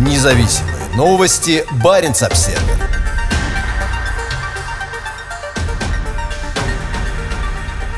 [0.00, 1.62] Независимые новости.
[1.84, 2.58] Барин обсерва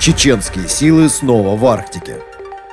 [0.00, 2.16] Чеченские силы снова в Арктике.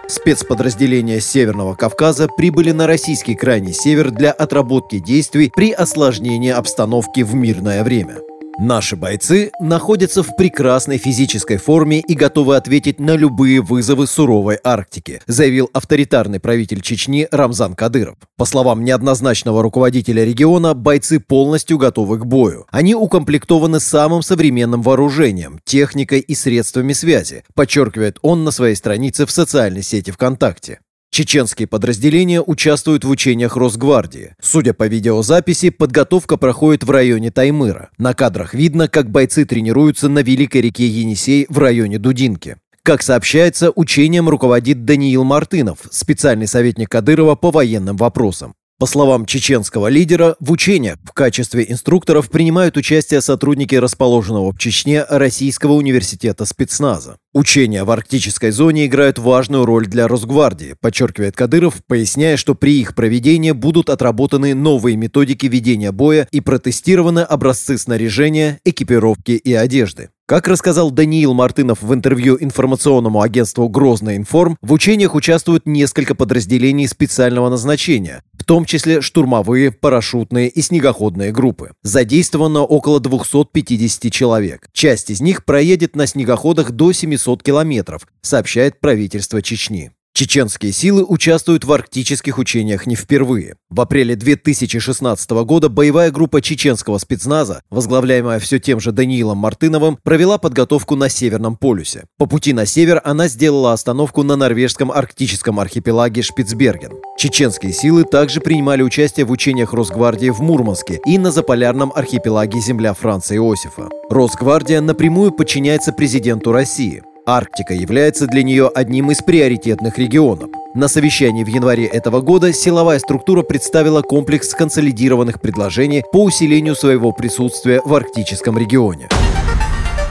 [0.07, 7.35] Спецподразделения Северного Кавказа прибыли на российский крайний север для отработки действий при осложнении обстановки в
[7.35, 8.15] мирное время–
[8.61, 15.21] Наши бойцы находятся в прекрасной физической форме и готовы ответить на любые вызовы суровой Арктики,
[15.27, 18.17] заявил авторитарный правитель Чечни Рамзан Кадыров.
[18.35, 22.65] По словам неоднозначного руководителя региона, бойцы полностью готовы к бою.
[22.69, 29.31] Они укомплектованы самым современным вооружением, техникой и средствами связи, подчеркивает он на своей странице в
[29.31, 30.79] социальной сети ВКонтакте.
[31.11, 34.35] Чеченские подразделения участвуют в учениях Росгвардии.
[34.41, 37.89] Судя по видеозаписи, подготовка проходит в районе Таймыра.
[37.97, 42.57] На кадрах видно, как бойцы тренируются на Великой реке Енисей в районе Дудинки.
[42.83, 48.53] Как сообщается, учением руководит Даниил Мартынов, специальный советник Кадырова по военным вопросам.
[48.79, 55.03] По словам чеченского лидера, в учениях в качестве инструкторов принимают участие сотрудники расположенного в Чечне
[55.03, 57.17] Российского университета спецназа.
[57.33, 62.95] Учения в арктической зоне играют важную роль для Росгвардии, подчеркивает Кадыров, поясняя, что при их
[62.95, 70.09] проведении будут отработаны новые методики ведения боя и протестированы образцы снаряжения, экипировки и одежды.
[70.29, 76.87] Как рассказал Даниил Мартынов в интервью информационному агентству «Грозный информ», в учениях участвуют несколько подразделений
[76.87, 81.71] специального назначения, в том числе штурмовые, парашютные и снегоходные группы.
[81.81, 84.69] Задействовано около 250 человек.
[84.71, 89.93] Часть из них проедет на снегоходах до 700 километров, сообщает правительство Чечни.
[90.19, 93.55] Чеченские силы участвуют в арктических учениях не впервые.
[93.69, 100.37] В апреле 2016 года боевая группа чеченского спецназа, возглавляемая все тем же Даниилом Мартыновым, провела
[100.37, 102.03] подготовку на Северном полюсе.
[102.17, 106.95] По пути на север она сделала остановку на норвежском арктическом архипелаге Шпицберген.
[107.17, 112.93] Чеченские силы также принимали участие в учениях Росгвардии в Мурманске и на заполярном архипелаге земля
[112.93, 113.87] Франца Иосифа.
[114.09, 117.03] Росгвардия напрямую подчиняется президенту России.
[117.29, 120.49] Арктика является для нее одним из приоритетных регионов.
[120.73, 127.11] На совещании в январе этого года силовая структура представила комплекс консолидированных предложений по усилению своего
[127.11, 129.09] присутствия в арктическом регионе.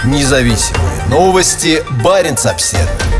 [0.05, 1.83] Независимые новости.
[2.05, 3.18] Барин обседный.